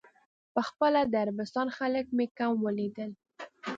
په 0.53 0.61
خپله 0.69 0.99
د 1.11 1.13
عربستان 1.23 1.67
خلک 1.77 2.05
مې 2.17 2.25
کم 2.37 2.53
ولیدل. 2.65 3.11